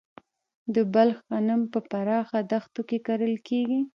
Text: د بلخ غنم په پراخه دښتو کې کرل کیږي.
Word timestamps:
د 0.75 0.75
بلخ 0.93 1.17
غنم 1.29 1.61
په 1.73 1.79
پراخه 1.89 2.39
دښتو 2.51 2.81
کې 2.89 2.97
کرل 3.07 3.35
کیږي. 3.47 3.81